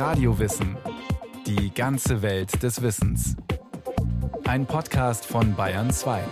[0.00, 0.78] Radiowissen.
[1.46, 3.36] Die ganze Welt des Wissens.
[4.44, 6.22] Ein Podcast von Bayern 2.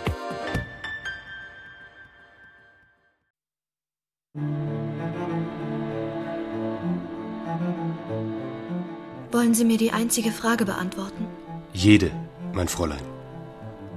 [9.31, 11.27] Wollen Sie mir die einzige Frage beantworten?
[11.71, 12.09] Jede,
[12.55, 12.97] mein Fräulein.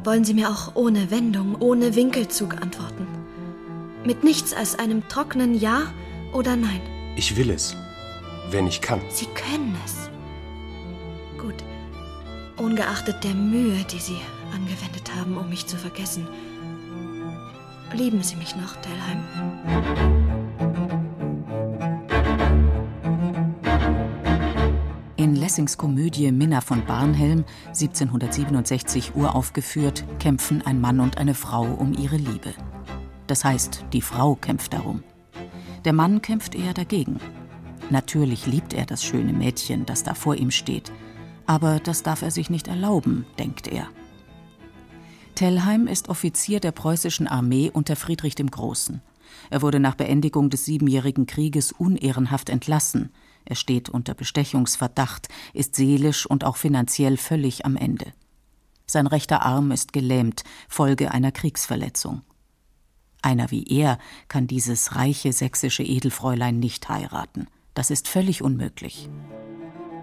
[0.04, 3.07] Wollen Sie mir auch ohne Wendung, ohne Winkelzug antworten?
[4.04, 5.84] Mit nichts als einem trockenen Ja
[6.34, 6.82] oder Nein?
[7.16, 7.75] Ich will es,
[8.53, 9.00] wenn ich kann.
[9.09, 10.11] Sie können es.
[11.39, 11.54] Gut.
[12.57, 14.18] Ungeachtet der Mühe, die Sie
[14.54, 16.29] angewendet haben, um mich zu vergessen.
[17.95, 19.23] Lieben Sie mich noch, Telheim?
[25.17, 31.93] In Lessings Komödie Minna von Barnhelm, 1767 uraufgeführt, kämpfen ein Mann und eine Frau um
[31.93, 32.55] ihre Liebe.
[33.27, 35.03] Das heißt, die Frau kämpft darum.
[35.84, 37.20] Der Mann kämpft eher dagegen.
[37.92, 40.91] Natürlich liebt er das schöne Mädchen, das da vor ihm steht.
[41.45, 43.87] Aber das darf er sich nicht erlauben, denkt er.
[45.34, 49.03] Tellheim ist Offizier der preußischen Armee unter Friedrich dem Großen.
[49.51, 53.11] Er wurde nach Beendigung des Siebenjährigen Krieges unehrenhaft entlassen,
[53.45, 58.06] er steht unter Bestechungsverdacht, ist seelisch und auch finanziell völlig am Ende.
[58.87, 62.23] Sein rechter Arm ist gelähmt, Folge einer Kriegsverletzung.
[63.21, 67.49] Einer wie er kann dieses reiche sächsische Edelfräulein nicht heiraten.
[67.75, 69.09] Das ist völlig unmöglich.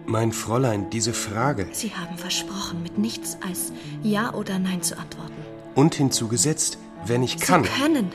[0.05, 1.67] Mein Fräulein, diese Frage.
[1.71, 5.33] Sie haben versprochen, mit nichts als Ja oder Nein zu antworten.
[5.75, 7.63] Und hinzugesetzt, wenn ich kann.
[7.63, 8.11] Sie können.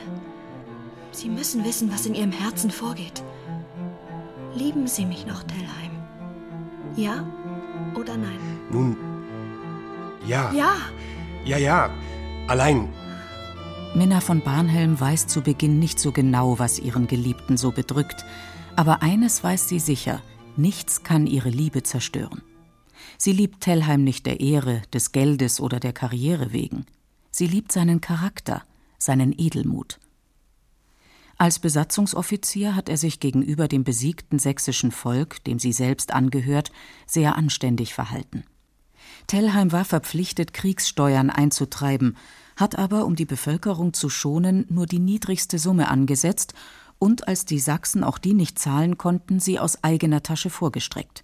[1.11, 3.23] Sie müssen wissen, was in Ihrem Herzen vorgeht.
[4.53, 5.91] Lieben Sie mich noch, Tellheim?
[6.97, 7.25] Ja
[7.95, 8.39] oder nein?
[8.71, 8.97] Nun,
[10.27, 10.51] ja.
[10.53, 10.75] Ja.
[11.45, 11.89] Ja, ja.
[12.47, 12.89] Allein.
[13.93, 18.25] Minna von Barnhelm weiß zu Beginn nicht so genau, was ihren Geliebten so bedrückt.
[18.75, 20.21] Aber eines weiß sie sicher:
[20.57, 22.41] nichts kann ihre Liebe zerstören.
[23.17, 26.85] Sie liebt Tellheim nicht der Ehre, des Geldes oder der Karriere wegen.
[27.31, 28.63] Sie liebt seinen Charakter,
[28.97, 29.99] seinen Edelmut.
[31.37, 36.71] Als Besatzungsoffizier hat er sich gegenüber dem besiegten sächsischen Volk, dem sie selbst angehört,
[37.05, 38.45] sehr anständig verhalten.
[39.27, 42.15] Tellheim war verpflichtet, Kriegssteuern einzutreiben,
[42.55, 46.53] hat aber, um die Bevölkerung zu schonen, nur die niedrigste Summe angesetzt
[46.99, 51.23] und als die Sachsen auch die nicht zahlen konnten, sie aus eigener Tasche vorgestreckt.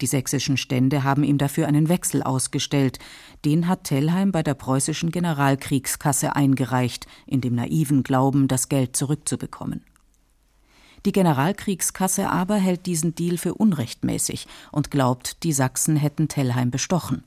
[0.00, 2.98] Die sächsischen Stände haben ihm dafür einen Wechsel ausgestellt.
[3.44, 9.84] Den hat Tellheim bei der preußischen Generalkriegskasse eingereicht, in dem naiven Glauben, das Geld zurückzubekommen.
[11.04, 17.24] Die Generalkriegskasse aber hält diesen Deal für unrechtmäßig und glaubt, die Sachsen hätten Tellheim bestochen.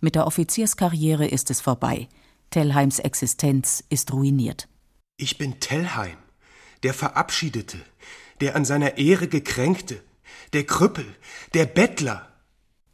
[0.00, 2.08] Mit der Offizierskarriere ist es vorbei.
[2.50, 4.68] Tellheims Existenz ist ruiniert.
[5.16, 6.16] Ich bin Tellheim,
[6.82, 7.78] der Verabschiedete,
[8.40, 10.02] der an seiner Ehre gekränkte,
[10.52, 11.06] der Krüppel,
[11.54, 12.28] der Bettler.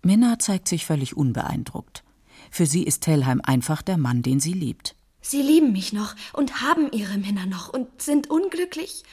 [0.03, 2.03] Minna zeigt sich völlig unbeeindruckt.
[2.50, 4.94] Für sie ist Tellheim einfach der Mann, den sie liebt.
[5.21, 9.04] Sie lieben mich noch und haben ihre Männer noch und sind unglücklich.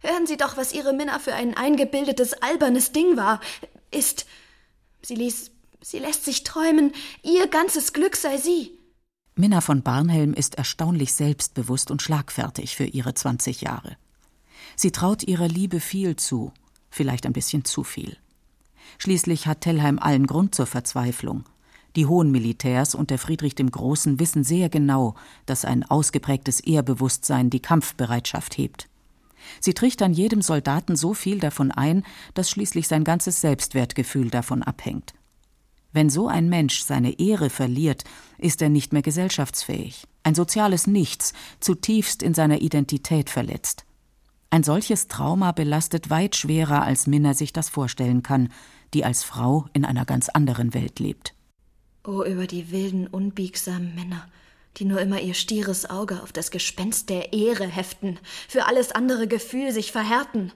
[0.00, 3.40] Hören Sie doch, was Ihre Minna für ein eingebildetes, albernes Ding war.
[3.92, 4.26] Ist.
[5.00, 5.52] Sie ließ.
[5.80, 6.92] Sie lässt sich träumen,
[7.24, 8.78] ihr ganzes Glück sei sie.
[9.34, 13.96] Minna von Barnhelm ist erstaunlich selbstbewusst und schlagfertig für ihre 20 Jahre.
[14.76, 16.52] Sie traut ihrer Liebe viel zu
[16.92, 18.16] vielleicht ein bisschen zu viel.
[18.98, 21.44] Schließlich hat Tellheim allen Grund zur Verzweiflung.
[21.96, 25.14] Die hohen Militärs unter Friedrich dem Großen wissen sehr genau,
[25.46, 28.88] dass ein ausgeprägtes Ehrbewusstsein die Kampfbereitschaft hebt.
[29.60, 35.14] Sie trichtern jedem Soldaten so viel davon ein, dass schließlich sein ganzes Selbstwertgefühl davon abhängt.
[35.92, 38.04] Wenn so ein Mensch seine Ehre verliert,
[38.38, 43.84] ist er nicht mehr gesellschaftsfähig, ein soziales Nichts, zutiefst in seiner Identität verletzt.
[44.52, 48.50] Ein solches Trauma belastet weit schwerer, als Minna sich das vorstellen kann,
[48.92, 51.34] die als Frau in einer ganz anderen Welt lebt.
[52.04, 54.28] Oh, über die wilden, unbiegsamen Männer,
[54.76, 59.26] die nur immer ihr stieres Auge auf das Gespenst der Ehre heften, für alles andere
[59.26, 60.52] Gefühl sich verhärten.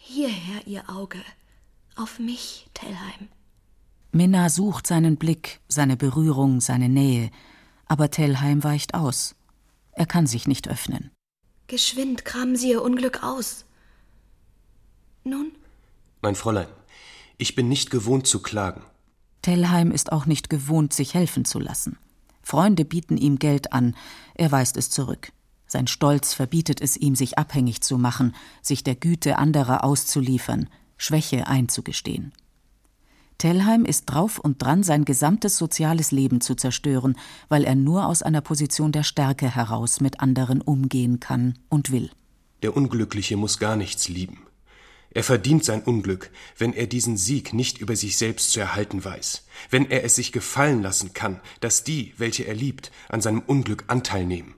[0.00, 1.18] Hierher ihr Auge,
[1.96, 3.28] auf mich, Tellheim.
[4.10, 7.30] Minna sucht seinen Blick, seine Berührung, seine Nähe,
[7.84, 9.34] aber Tellheim weicht aus.
[9.92, 11.10] Er kann sich nicht öffnen.
[11.70, 13.64] Geschwind kramen Sie Ihr Unglück aus.
[15.22, 15.52] Nun?
[16.20, 16.66] Mein Fräulein,
[17.38, 18.82] ich bin nicht gewohnt zu klagen.
[19.42, 21.96] Tellheim ist auch nicht gewohnt, sich helfen zu lassen.
[22.42, 23.94] Freunde bieten ihm Geld an,
[24.34, 25.30] er weist es zurück.
[25.68, 31.46] Sein Stolz verbietet es ihm, sich abhängig zu machen, sich der Güte anderer auszuliefern, Schwäche
[31.46, 32.32] einzugestehen.
[33.40, 37.16] Tellheim ist drauf und dran, sein gesamtes soziales Leben zu zerstören,
[37.48, 42.10] weil er nur aus einer Position der Stärke heraus mit anderen umgehen kann und will.
[42.62, 44.42] Der Unglückliche muss gar nichts lieben.
[45.12, 49.46] Er verdient sein Unglück, wenn er diesen Sieg nicht über sich selbst zu erhalten weiß,
[49.70, 53.84] wenn er es sich gefallen lassen kann, dass die, welche er liebt, an seinem Unglück
[53.86, 54.54] Anteil nehmen.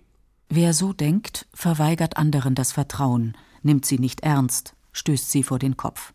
[0.49, 5.77] Wer so denkt, verweigert anderen das Vertrauen, nimmt sie nicht ernst, stößt sie vor den
[5.77, 6.12] Kopf.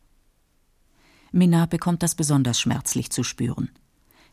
[1.31, 3.69] Minna bekommt das besonders schmerzlich zu spüren.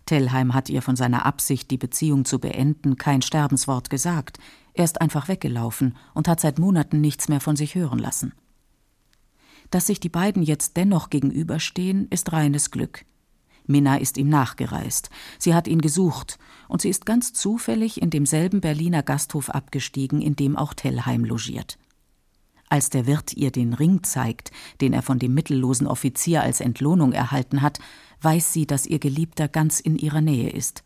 [0.07, 4.39] Tellheim hat ihr von seiner Absicht, die Beziehung zu beenden, kein Sterbenswort gesagt.
[4.75, 8.35] Er ist einfach weggelaufen und hat seit Monaten nichts mehr von sich hören lassen.
[9.71, 13.05] Dass sich die beiden jetzt dennoch gegenüberstehen, ist reines Glück.
[13.67, 15.09] Minna ist ihm nachgereist.
[15.39, 16.39] Sie hat ihn gesucht
[16.69, 21.79] und sie ist ganz zufällig in demselben Berliner Gasthof abgestiegen, in dem auch Tellheim logiert.
[22.75, 24.51] Als der Wirt ihr den Ring zeigt,
[24.81, 27.79] den er von dem mittellosen Offizier als Entlohnung erhalten hat,
[28.21, 30.83] weiß sie, dass ihr Geliebter ganz in ihrer Nähe ist.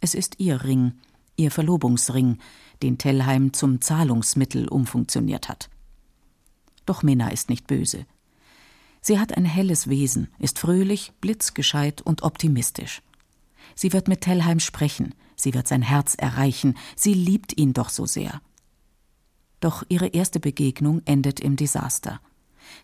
[0.00, 0.94] Es ist ihr Ring,
[1.36, 2.38] ihr Verlobungsring,
[2.82, 5.70] den Tellheim zum Zahlungsmittel umfunktioniert hat.
[6.84, 8.06] Doch Minna ist nicht böse.
[9.00, 13.02] Sie hat ein helles Wesen, ist fröhlich, blitzgescheit und optimistisch.
[13.76, 18.04] Sie wird mit Tellheim sprechen, sie wird sein Herz erreichen, sie liebt ihn doch so
[18.04, 18.40] sehr.
[19.60, 22.20] Doch ihre erste Begegnung endet im Desaster.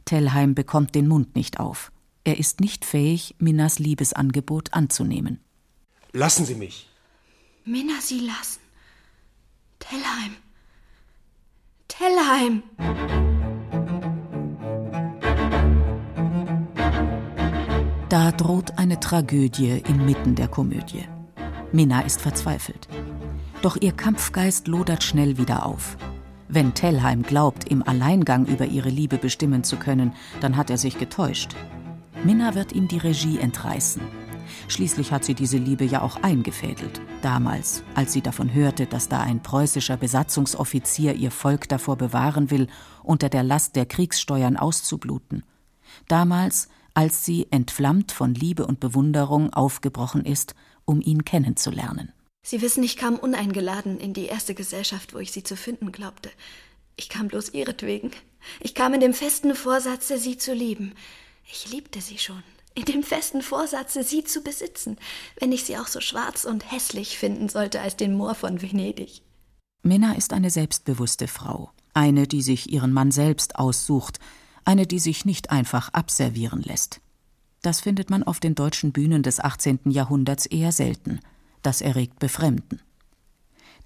[0.05, 1.91] Tellheim bekommt den Mund nicht auf.
[2.25, 5.41] Er ist nicht fähig, Minnas Liebesangebot anzunehmen.
[6.13, 6.89] Lassen Sie mich.
[7.65, 8.61] Minna, Sie lassen.
[9.79, 10.37] Tellheim.
[11.89, 12.63] Tellheim.
[18.09, 21.05] Da droht eine Tragödie inmitten der Komödie.
[21.73, 22.89] Minna ist verzweifelt.
[23.63, 25.97] Doch ihr Kampfgeist lodert schnell wieder auf.
[26.49, 30.99] Wenn Tellheim glaubt, im Alleingang über ihre Liebe bestimmen zu können, dann hat er sich
[30.99, 31.57] getäuscht.
[32.25, 34.03] Minna wird ihm die Regie entreißen.
[34.69, 37.01] Schließlich hat sie diese Liebe ja auch eingefädelt.
[37.21, 42.69] Damals, als sie davon hörte, dass da ein preußischer Besatzungsoffizier ihr Volk davor bewahren will,
[43.03, 45.43] unter der Last der Kriegssteuern auszubluten.
[46.09, 50.55] Damals, als sie, entflammt von Liebe und Bewunderung, aufgebrochen ist,
[50.85, 52.13] um ihn kennenzulernen.
[52.49, 56.31] Sie wissen, ich kam uneingeladen in die erste Gesellschaft, wo ich Sie zu finden glaubte.
[56.95, 58.13] Ich kam bloß ihretwegen.
[58.61, 60.95] Ich kam in dem festen Vorsatze, Sie zu lieben.
[61.51, 62.45] Ich liebte Sie schon.
[62.77, 64.97] In dem festen Vorsatze, Sie zu besitzen,
[65.41, 69.23] wenn ich Sie auch so schwarz und hässlich finden sollte als den Moor von Venedig.
[69.83, 74.21] Minna ist eine selbstbewusste Frau, eine, die sich ihren Mann selbst aussucht,
[74.65, 77.01] eine, die sich nicht einfach abservieren lässt.
[77.63, 79.81] Das findet man auf den deutschen Bühnen des 18.
[79.87, 81.21] Jahrhunderts eher selten.
[81.67, 82.81] Das erregt Befremden.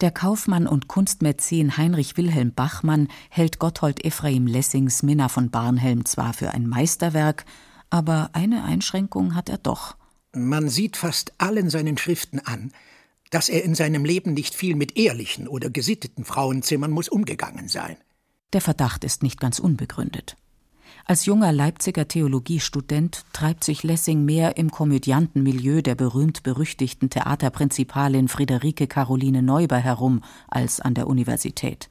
[0.02, 6.34] Der Kaufmann und Kunstmäzen Heinrich Wilhelm Bachmann hält Gotthold Ephraim Lessings Minna von Barnhelm zwar
[6.34, 7.46] für ein Meisterwerk,
[7.88, 9.96] aber eine Einschränkung hat er doch.
[10.34, 12.70] Man sieht fast allen seinen Schriften an,
[13.30, 17.96] dass er in seinem Leben nicht viel mit ehrlichen oder gesitteten Frauenzimmern muss umgegangen sein.
[18.52, 20.36] Der Verdacht ist nicht ganz unbegründet.
[21.04, 29.42] Als junger Leipziger Theologiestudent treibt sich Lessing mehr im Komödiantenmilieu der berühmt-berüchtigten Theaterprinzipalin Friederike Caroline
[29.42, 31.88] Neuber herum als an der Universität.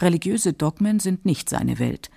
[0.00, 2.10] Religiöse Dogmen sind nicht seine Welt.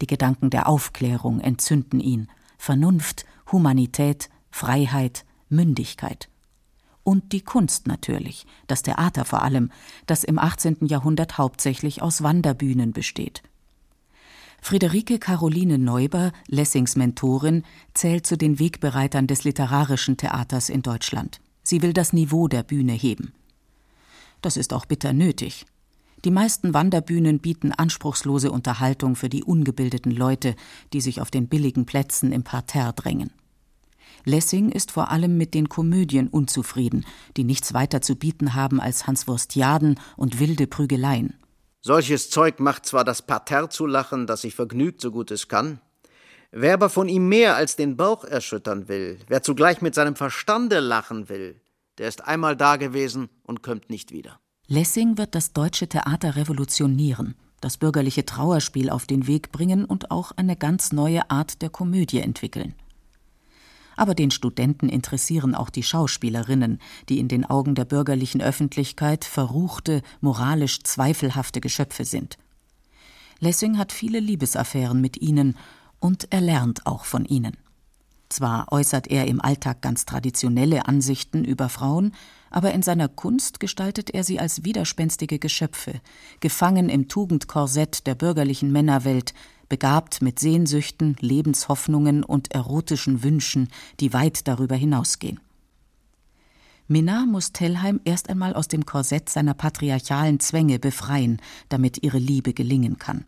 [0.00, 2.28] Die Gedanken der Aufklärung entzünden ihn.
[2.58, 6.28] Vernunft, Humanität, Freiheit, Mündigkeit.
[7.02, 9.70] Und die Kunst natürlich, das Theater vor allem,
[10.06, 10.86] das im 18.
[10.86, 13.42] Jahrhundert hauptsächlich aus Wanderbühnen besteht.
[14.66, 21.42] Friederike Caroline Neuber, Lessings Mentorin, zählt zu den Wegbereitern des literarischen Theaters in Deutschland.
[21.62, 23.34] Sie will das Niveau der Bühne heben.
[24.40, 25.66] Das ist auch bitter nötig.
[26.24, 30.56] Die meisten Wanderbühnen bieten anspruchslose Unterhaltung für die ungebildeten Leute,
[30.94, 33.32] die sich auf den billigen Plätzen im Parterre drängen.
[34.24, 37.04] Lessing ist vor allem mit den Komödien unzufrieden,
[37.36, 41.34] die nichts weiter zu bieten haben als Hanswurstiaden und wilde Prügeleien.
[41.86, 45.82] Solches Zeug macht zwar das Parterre zu lachen, das sich vergnügt, so gut es kann.
[46.50, 50.80] Wer aber von ihm mehr als den Bauch erschüttern will, wer zugleich mit seinem Verstande
[50.80, 51.60] lachen will,
[51.98, 54.40] der ist einmal dagewesen und kommt nicht wieder.
[54.66, 60.32] Lessing wird das deutsche Theater revolutionieren, das bürgerliche Trauerspiel auf den Weg bringen und auch
[60.32, 62.74] eine ganz neue Art der Komödie entwickeln.
[63.96, 70.02] Aber den Studenten interessieren auch die Schauspielerinnen, die in den Augen der bürgerlichen Öffentlichkeit verruchte,
[70.20, 72.38] moralisch zweifelhafte Geschöpfe sind.
[73.40, 75.56] Lessing hat viele Liebesaffären mit ihnen
[76.00, 77.56] und er lernt auch von ihnen.
[78.28, 82.12] Zwar äußert er im Alltag ganz traditionelle Ansichten über Frauen,
[82.50, 86.00] aber in seiner Kunst gestaltet er sie als widerspenstige Geschöpfe,
[86.40, 89.34] gefangen im Tugendkorsett der bürgerlichen Männerwelt,
[89.68, 93.68] begabt mit Sehnsüchten, Lebenshoffnungen und erotischen Wünschen,
[94.00, 95.40] die weit darüber hinausgehen.
[96.86, 101.40] Minna muss Tellheim erst einmal aus dem Korsett seiner patriarchalen Zwänge befreien,
[101.70, 103.24] damit ihre Liebe gelingen kann.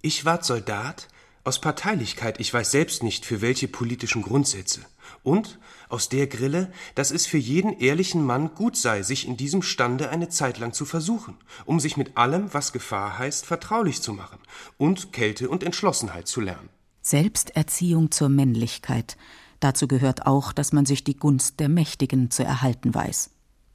[0.00, 1.06] Ich ward Soldat,
[1.44, 4.80] Aus Parteilichkeit, ich weiß selbst nicht, für welche politischen Grundsätze.
[5.24, 5.58] Und
[5.88, 10.10] aus der Grille, dass es für jeden ehrlichen Mann gut sei, sich in diesem Stande
[10.10, 14.38] eine Zeit lang zu versuchen, um sich mit allem, was Gefahr heißt, vertraulich zu machen
[14.78, 16.68] und Kälte und Entschlossenheit zu lernen.
[17.02, 19.16] Selbsterziehung zur Männlichkeit.
[19.58, 23.30] Dazu gehört auch, dass man sich die Gunst der Mächtigen zu erhalten weiß.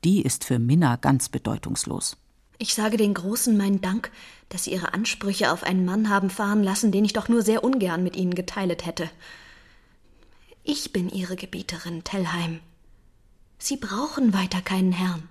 [0.06, 2.16] Die ist für Minna ganz bedeutungslos.
[2.60, 4.12] Ich sage den Großen meinen Dank,
[4.50, 7.64] dass Sie Ihre Ansprüche auf einen Mann haben fahren lassen, den ich doch nur sehr
[7.64, 9.10] ungern mit Ihnen geteilt hätte.
[10.64, 12.60] Ich bin Ihre Gebieterin, Tellheim.
[13.60, 15.30] Sie brauchen weiter keinen Herrn.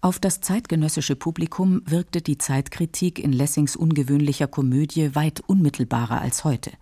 [0.00, 6.72] Auf das zeitgenössische Publikum wirkte die Zeitkritik in Lessings ungewöhnlicher Komödie weit unmittelbarer als heute.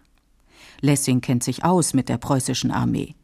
[0.80, 3.14] Lessing kennt sich aus mit der preußischen Armee.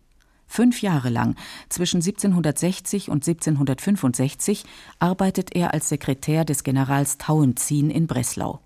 [0.48, 1.36] Fünf Jahre lang,
[1.68, 4.64] zwischen 1760 und 1765,
[4.98, 8.60] arbeitet er als Sekretär des Generals Tauentzien in Breslau.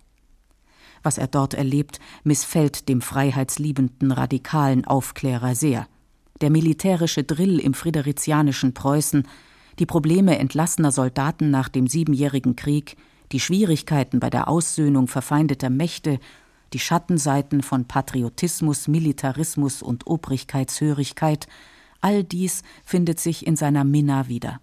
[1.02, 5.88] Was er dort erlebt, missfällt dem freiheitsliebenden radikalen Aufklärer sehr.
[6.40, 9.26] Der militärische Drill im friderizianischen Preußen,
[9.80, 12.96] die Probleme entlassener Soldaten nach dem Siebenjährigen Krieg,
[13.32, 16.20] die Schwierigkeiten bei der Aussöhnung verfeindeter Mächte,
[16.72, 21.46] die Schattenseiten von Patriotismus, Militarismus und Obrigkeitshörigkeit,
[22.02, 24.60] All dies findet sich in seiner Minna wieder.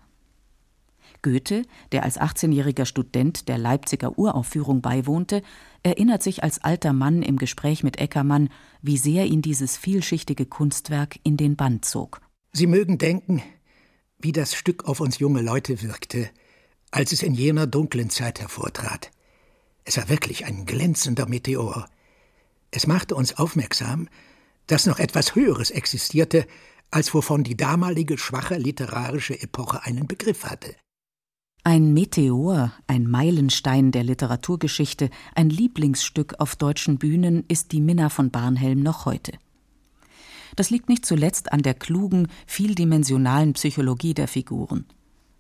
[1.21, 5.41] Goethe, der als 18-jähriger Student der Leipziger Uraufführung beiwohnte,
[5.81, 8.49] erinnert sich als alter Mann im Gespräch mit Eckermann,
[8.81, 12.21] wie sehr ihn dieses vielschichtige Kunstwerk in den Band zog.
[12.51, 13.41] Sie mögen denken,
[14.17, 16.29] wie das Stück auf uns junge Leute wirkte,
[16.91, 19.11] als es in jener dunklen Zeit hervortrat.
[19.85, 21.87] Es war wirklich ein glänzender Meteor.
[22.71, 24.07] Es machte uns aufmerksam,
[24.67, 26.45] dass noch etwas Höheres existierte
[26.91, 30.75] als wovon die damalige schwache literarische Epoche einen Begriff hatte.
[31.63, 38.31] Ein Meteor, ein Meilenstein der Literaturgeschichte, ein Lieblingsstück auf deutschen Bühnen ist die Minna von
[38.31, 39.33] Barnhelm noch heute.
[40.55, 44.85] Das liegt nicht zuletzt an der klugen, vieldimensionalen Psychologie der Figuren.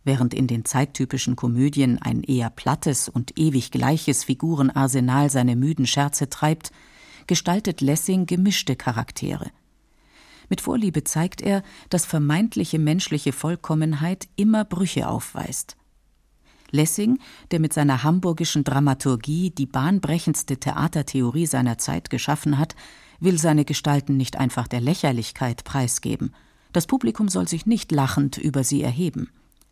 [0.03, 6.29] Während in den zeittypischen Komödien ein eher plattes und ewig gleiches Figurenarsenal seine müden Scherze
[6.29, 6.71] treibt,
[7.29, 9.51] gestaltet Lessing gemischte Charaktere.
[10.49, 15.77] Mit Vorliebe zeigt er, dass vermeintliche menschliche Vollkommenheit immer Brüche aufweist.
[16.71, 17.19] Lessing,
[17.51, 22.75] der mit seiner hamburgischen Dramaturgie die bahnbrechendste Theatertheorie seiner Zeit geschaffen hat,
[23.19, 26.33] will seine Gestalten nicht einfach der Lächerlichkeit preisgeben.
[26.73, 29.29] Das Publikum soll sich nicht lachend über sie erheben.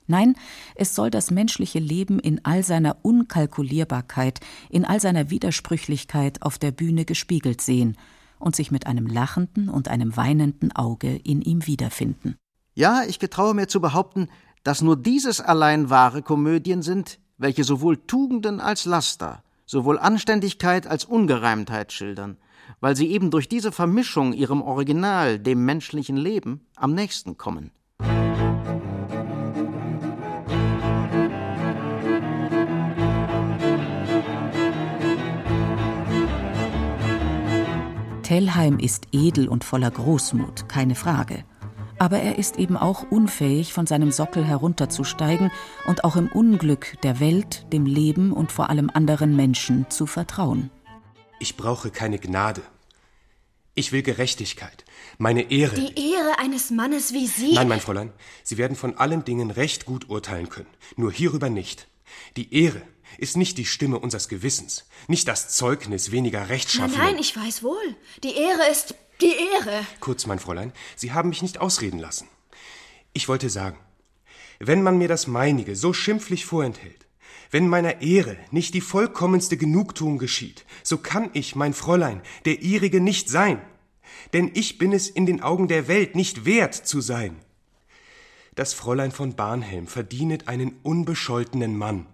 [0.08, 0.36] Nein,
[0.76, 6.72] es soll das menschliche Leben in all seiner Unkalkulierbarkeit, in all seiner Widersprüchlichkeit auf der
[6.72, 7.98] Bühne gespiegelt sehen
[8.40, 12.38] und sich mit einem lachenden und einem weinenden Auge in ihm wiederfinden.
[12.74, 14.30] Ja, ich getraue mir zu behaupten,
[14.64, 21.06] dass nur dieses allein wahre Komödien sind, welche sowohl Tugenden als Laster, sowohl Anständigkeit als
[21.06, 22.38] Ungereimtheit schildern,
[22.80, 27.72] weil sie eben durch diese Vermischung ihrem Original, dem menschlichen Leben, am nächsten kommen.
[38.28, 41.46] Tellheim ist edel und voller Großmut, keine Frage.
[41.98, 45.50] Aber er ist eben auch unfähig, von seinem Sockel herunterzusteigen
[45.88, 50.72] und auch im Unglück der Welt, dem Leben und vor allem anderen Menschen zu vertrauen.
[51.40, 52.64] Ich brauche keine Gnade.
[53.76, 54.84] Ich will Gerechtigkeit,
[55.18, 55.76] meine Ehre.
[55.76, 57.54] Die Ehre eines Mannes wie Sie.
[57.54, 58.12] Nein, mein Fräulein,
[58.44, 60.68] Sie werden von allen Dingen recht gut urteilen können,
[60.98, 61.88] nur hierüber nicht.
[62.36, 62.82] Die Ehre
[63.18, 66.98] ist nicht die Stimme unseres Gewissens, nicht das Zeugnis weniger Rechtschaffener.
[66.98, 67.96] Nein, nein, ich weiß wohl.
[68.24, 69.86] Die Ehre ist die Ehre.
[70.00, 72.28] Kurz, mein Fräulein, Sie haben mich nicht ausreden lassen.
[73.14, 73.78] Ich wollte sagen,
[74.60, 77.08] wenn man mir das meinige so schimpflich vorenthält,
[77.52, 83.02] wenn meiner Ehre nicht die vollkommenste Genugtuung geschieht, so kann ich, mein Fräulein, der ihrige
[83.02, 83.62] nicht sein.
[84.34, 87.40] Denn ich bin es in den Augen der Welt nicht wert zu sein.
[88.56, 92.08] Das Fräulein von Barnhelm verdienet einen unbescholtenen Mann.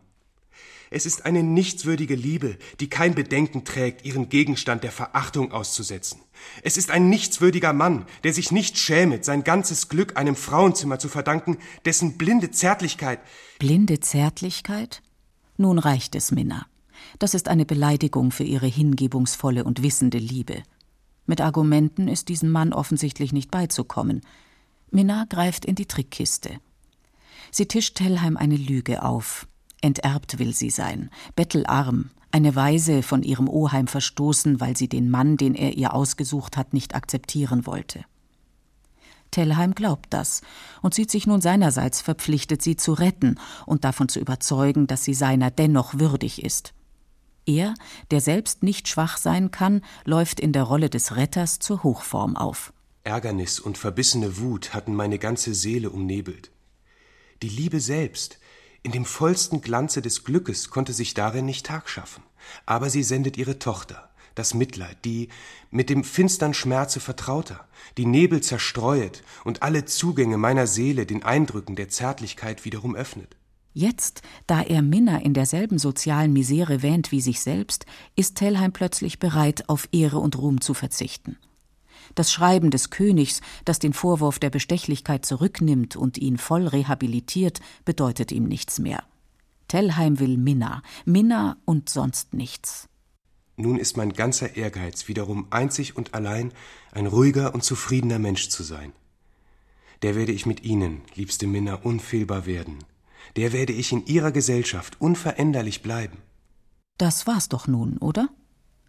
[0.94, 6.20] Es ist eine nichtswürdige Liebe, die kein Bedenken trägt, ihren Gegenstand der Verachtung auszusetzen.
[6.62, 11.10] Es ist ein nichtswürdiger Mann, der sich nicht schämet, sein ganzes Glück einem Frauenzimmer zu
[11.10, 13.20] verdanken, dessen blinde Zärtlichkeit.
[13.58, 15.02] Blinde Zärtlichkeit?
[15.58, 16.68] Nun reicht es, Minna.
[17.18, 20.62] Das ist eine Beleidigung für ihre hingebungsvolle und wissende Liebe.
[21.26, 24.22] Mit Argumenten ist diesem Mann offensichtlich nicht beizukommen.
[24.92, 26.60] Minna greift in die Trickkiste.
[27.50, 29.48] Sie tischt Tellheim eine Lüge auf,
[29.84, 35.36] Enterbt will sie sein, bettelarm, eine Weise von ihrem Oheim verstoßen, weil sie den Mann,
[35.36, 38.06] den er ihr ausgesucht hat, nicht akzeptieren wollte.
[39.32, 40.42] Tellheim glaubt das
[40.82, 45.14] und sieht sich nun seinerseits verpflichtet, sie zu retten und davon zu überzeugen, dass sie
[45.14, 46.74] seiner dennoch würdig ist.
[47.46, 47.74] Er,
[48.10, 52.72] der selbst nicht schwach sein kann, läuft in der Rolle des Retters zur Hochform auf.
[53.04, 56.52] Ärgernis und verbissene Wut hatten meine ganze Seele umnebelt.
[57.42, 58.40] Die Liebe selbst,
[58.84, 62.24] in dem vollsten Glanze des Glückes, konnte sich darin nicht Tag schaffen.
[62.66, 65.30] Aber sie sendet ihre Tochter, das Mitleid, die
[65.72, 67.66] mit dem finstern Schmerze vertrauter,
[67.98, 73.36] die Nebel zerstreuet und alle Zugänge meiner Seele den Eindrücken der Zärtlichkeit wiederum öffnet.
[73.74, 77.86] Jetzt, da er Minna in derselben sozialen Misere wähnt wie sich selbst,
[78.16, 81.38] ist Tellheim plötzlich bereit, auf Ehre und Ruhm zu verzichten.
[82.16, 88.32] Das Schreiben des Königs, das den Vorwurf der Bestechlichkeit zurücknimmt und ihn voll rehabilitiert, bedeutet
[88.32, 89.04] ihm nichts mehr.
[89.68, 92.88] Tellheim will Minna, Minna und sonst nichts.
[93.56, 96.52] Nun ist mein ganzer Ehrgeiz wiederum einzig und allein
[96.92, 98.94] ein ruhiger und zufriedener Mensch zu sein.
[100.02, 102.80] Der werde ich mit Ihnen, liebste Minna, unfehlbar werden
[103.36, 106.18] der werde ich in ihrer Gesellschaft unveränderlich bleiben.
[106.98, 108.30] Das war's doch nun, oder?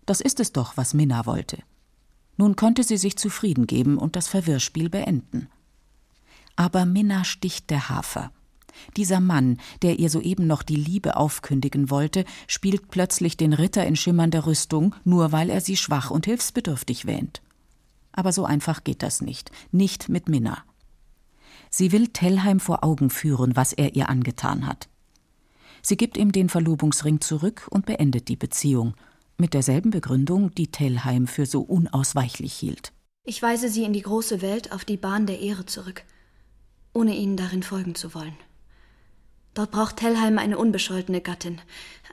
[0.06, 1.62] Das ist es doch, was Minna wollte.
[2.36, 5.48] Nun könnte sie sich zufrieden geben und das Verwirrspiel beenden.
[6.56, 8.32] Aber Minna sticht der Hafer.
[8.96, 13.96] Dieser Mann, der ihr soeben noch die Liebe aufkündigen wollte, spielt plötzlich den Ritter in
[13.96, 17.40] schimmernder Rüstung, nur weil er sie schwach und hilfsbedürftig wähnt.
[18.12, 20.64] Aber so einfach geht das nicht, nicht mit Minna.
[21.70, 24.88] Sie will Tellheim vor Augen führen, was er ihr angetan hat.
[25.82, 28.94] Sie gibt ihm den Verlobungsring zurück und beendet die Beziehung,
[29.38, 32.92] mit derselben Begründung, die Tellheim für so unausweichlich hielt.
[33.24, 36.04] Ich weise Sie in die große Welt auf die Bahn der Ehre zurück,
[36.92, 38.36] ohne Ihnen darin folgen zu wollen.
[39.54, 41.60] Dort braucht Tellheim eine unbescholtene Gattin,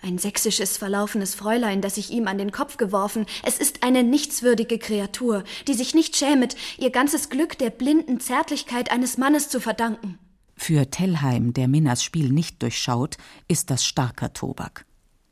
[0.03, 3.25] ein sächsisches, verlaufenes Fräulein, das ich ihm an den Kopf geworfen.
[3.43, 8.91] Es ist eine nichtswürdige Kreatur, die sich nicht schämet, ihr ganzes Glück der blinden Zärtlichkeit
[8.91, 10.19] eines Mannes zu verdanken.
[10.55, 14.85] Für Tellheim, der Minnas Spiel nicht durchschaut, ist das starker Tobak.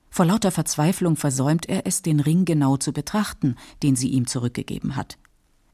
[0.10, 4.96] Vor lauter Verzweiflung versäumt er es, den Ring genau zu betrachten, den sie ihm zurückgegeben
[4.96, 5.18] hat.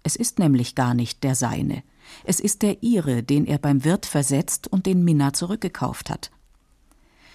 [0.04, 1.84] Es ist nämlich gar nicht der seine.
[2.24, 6.32] Es ist der ihre, den er beim Wirt versetzt und den Minna zurückgekauft hat.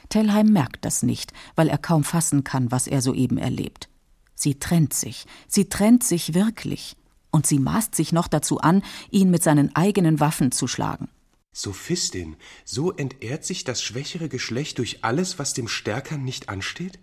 [0.08, 3.88] Tellheim merkt das nicht, weil er kaum fassen kann, was er soeben erlebt.
[4.34, 6.96] Sie trennt sich, sie trennt sich wirklich,
[7.30, 11.08] und sie maßt sich noch dazu an, ihn mit seinen eigenen Waffen zu schlagen.
[11.52, 16.98] Sophistin, so entehrt sich das schwächere Geschlecht durch alles, was dem Stärkern nicht ansteht?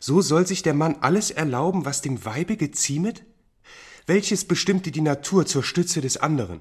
[0.00, 3.24] So soll sich der Mann alles erlauben, was dem Weibe geziemet?
[4.06, 6.60] Welches bestimmte die Natur zur Stütze des anderen?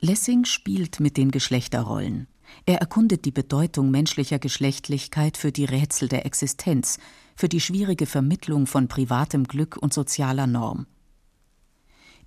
[0.00, 2.26] Lessing spielt mit den Geschlechterrollen.
[2.66, 6.98] Er erkundet die Bedeutung menschlicher Geschlechtlichkeit für die Rätsel der Existenz,
[7.36, 10.86] für die schwierige Vermittlung von privatem Glück und sozialer Norm.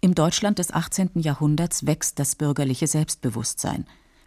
[0.01, 1.11] Im Deutschland des 18.
[1.15, 3.85] Jahrhunderts wächst das bürgerliche Selbstbewusstsein.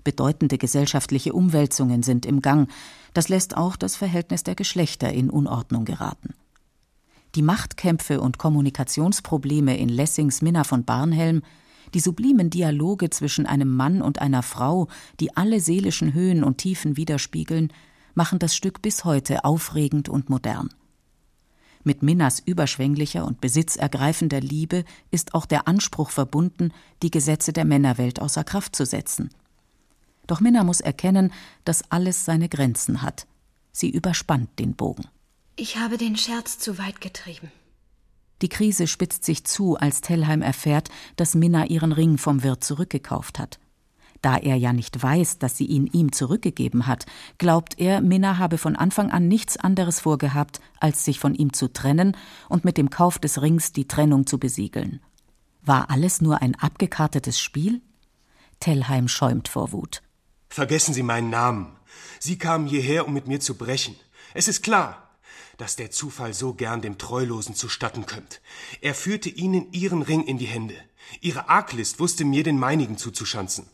[0.08, 2.70] Bedeutende gesellschaftliche Umwälzungen sind im Gang.
[3.12, 6.32] Das lässt auch das Verhältnis der Geschlechter in Unordnung geraten.
[7.34, 11.42] Die Machtkämpfe und Kommunikationsprobleme in Lessings Minna von Barnhelm
[11.94, 14.88] die sublimen Dialoge zwischen einem Mann und einer Frau,
[15.20, 17.72] die alle seelischen Höhen und Tiefen widerspiegeln,
[18.14, 20.68] machen das Stück bis heute aufregend und modern.
[21.84, 28.20] Mit Minnas überschwänglicher und besitzergreifender Liebe ist auch der Anspruch verbunden, die Gesetze der Männerwelt
[28.20, 29.30] außer Kraft zu setzen.
[30.28, 31.32] Doch Minna muss erkennen,
[31.64, 33.26] dass alles seine Grenzen hat.
[33.72, 35.06] Sie überspannt den Bogen.
[35.56, 37.50] Ich habe den Scherz zu weit getrieben.
[38.42, 43.40] Die Krise spitzt sich zu, als Tellheim erfährt, dass Minna ihren Ring vom Wirt zurückgekauft
[43.40, 43.58] hat.
[44.22, 47.06] Da er ja nicht weiß, dass sie ihn ihm zurückgegeben hat,
[47.38, 51.72] glaubt er, Minna habe von Anfang an nichts anderes vorgehabt, als sich von ihm zu
[51.72, 52.16] trennen
[52.48, 55.00] und mit dem Kauf des Rings die Trennung zu besiegeln.
[55.62, 57.80] War alles nur ein abgekartetes Spiel?
[58.60, 60.02] Tellheim schäumt vor Wut.
[60.48, 61.76] Vergessen Sie meinen Namen.
[62.20, 63.96] Sie kamen hierher, um mit mir zu brechen.
[64.34, 65.08] Es ist klar,
[65.56, 68.40] dass der Zufall so gern dem Treulosen zustatten kömmt.
[68.80, 70.76] Er führte ihnen ihren Ring in die Hände.
[71.20, 73.66] Ihre Arglist wusste mir den meinigen zuzuschanzen.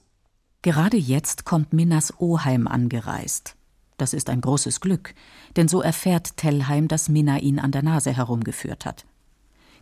[0.63, 3.57] Gerade jetzt kommt Minnas Oheim angereist.
[3.97, 5.15] Das ist ein großes Glück,
[5.57, 9.05] denn so erfährt Tellheim, dass Minna ihn an der Nase herumgeführt hat.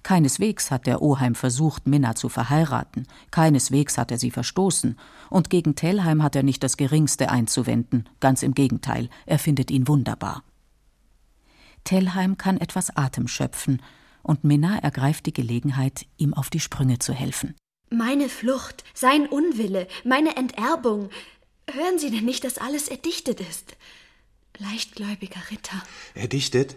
[0.02, 4.98] Keineswegs hat der Oheim versucht, Minna zu verheiraten, keineswegs hat er sie verstoßen,
[5.30, 9.86] und gegen Tellheim hat er nicht das geringste einzuwenden, ganz im Gegenteil, er findet ihn
[9.86, 10.42] wunderbar.
[11.84, 13.80] Tellheim kann etwas Atem schöpfen,
[14.22, 17.54] und Minna ergreift die Gelegenheit, ihm auf die Sprünge zu helfen.
[17.90, 21.10] Meine Flucht, sein Unwille, meine Enterbung.
[21.70, 23.76] Hören Sie denn nicht, dass alles erdichtet ist?
[24.58, 25.82] Leichtgläubiger Ritter.
[26.14, 26.76] Erdichtet?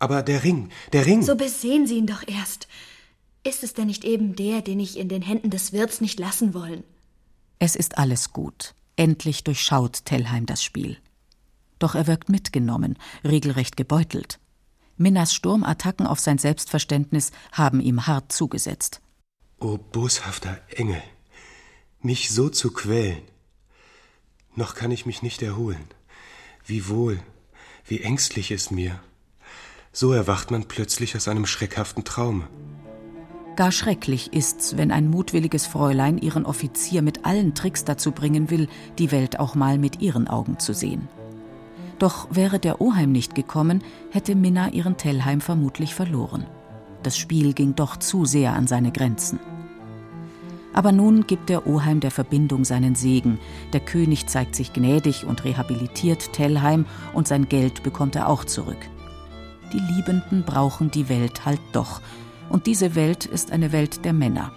[0.00, 1.22] Aber der Ring, der Ring.
[1.22, 2.66] So besehen Sie ihn doch erst.
[3.44, 6.52] Ist es denn nicht eben der, den ich in den Händen des Wirts nicht lassen
[6.52, 6.82] wollen?
[7.60, 8.74] Es ist alles gut.
[8.96, 10.98] Endlich durchschaut Tellheim das Spiel
[11.80, 14.38] doch er wirkt mitgenommen, regelrecht gebeutelt.
[14.96, 19.00] Minnas Sturmattacken auf sein Selbstverständnis haben ihm hart zugesetzt.
[19.58, 21.02] O boshafter Engel,
[22.00, 23.22] mich so zu quälen.
[24.54, 25.84] Noch kann ich mich nicht erholen.
[26.64, 27.20] Wie wohl,
[27.86, 29.00] wie ängstlich ist mir.
[29.92, 32.44] So erwacht man plötzlich aus einem schreckhaften Traume.
[33.56, 38.68] Gar schrecklich ist's, wenn ein mutwilliges Fräulein ihren Offizier mit allen Tricks dazu bringen will,
[38.98, 41.08] die Welt auch mal mit ihren Augen zu sehen.
[41.98, 46.46] Doch wäre der Oheim nicht gekommen, hätte Minna ihren Tellheim vermutlich verloren.
[47.02, 49.40] Das Spiel ging doch zu sehr an seine Grenzen.
[50.72, 53.40] Aber nun gibt der Oheim der Verbindung seinen Segen.
[53.72, 58.78] Der König zeigt sich gnädig und rehabilitiert Tellheim und sein Geld bekommt er auch zurück.
[59.72, 62.00] Die Liebenden brauchen die Welt halt doch,
[62.48, 64.52] und diese Welt ist eine Welt der Männer.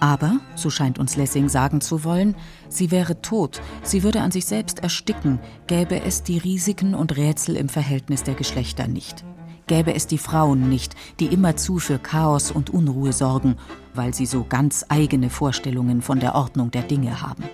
[0.00, 2.36] Aber, so scheint uns Lessing sagen zu wollen,
[2.68, 7.56] sie wäre tot, sie würde an sich selbst ersticken, gäbe es die Risiken und Rätsel
[7.56, 9.24] im Verhältnis der Geschlechter nicht.
[9.66, 13.56] Gäbe es die Frauen nicht, die immerzu für Chaos und Unruhe sorgen,
[13.94, 17.44] weil sie so ganz eigene Vorstellungen von der Ordnung der Dinge haben.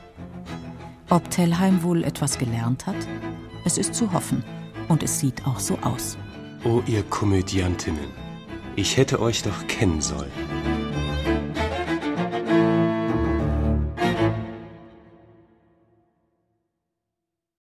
[1.10, 2.96] Ob Tellheim wohl etwas gelernt hat?
[3.64, 4.44] Es ist zu hoffen.
[4.88, 6.18] Und es sieht auch so aus.
[6.66, 8.08] O ihr Komödiantinnen,
[8.74, 10.32] ich hätte euch doch kennen sollen.